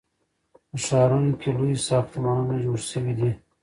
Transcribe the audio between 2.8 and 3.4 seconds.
شوي دي.